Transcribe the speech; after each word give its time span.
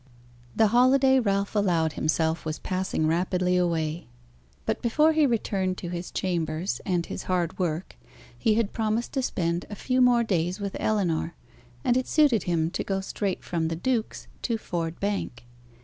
The 0.55 0.69
holiday 0.69 1.19
Ralph 1.19 1.55
allowed 1.55 1.93
himself 1.93 2.43
was 2.43 2.57
passing 2.57 3.05
rapidly 3.05 3.55
away; 3.55 4.07
but, 4.65 4.81
before 4.81 5.13
he 5.13 5.27
returned 5.27 5.77
to 5.77 5.89
his 5.89 6.09
chambers 6.09 6.81
and 6.87 7.05
his 7.05 7.25
hard 7.29 7.59
work, 7.59 7.95
he 8.35 8.55
had 8.55 8.73
promised 8.73 9.13
to 9.13 9.21
spend 9.21 9.67
a 9.69 9.75
few 9.75 10.01
more 10.01 10.23
days 10.23 10.59
with 10.59 10.75
Ellinor; 10.79 11.35
and 11.83 11.95
it 11.95 12.07
suited 12.07 12.45
him 12.45 12.71
to 12.71 12.83
go 12.83 12.99
straight 12.99 13.43
from 13.43 13.67
the 13.67 13.75
duke's 13.75 14.25
to 14.41 14.57
Ford 14.57 14.99
Bank. 14.99 15.45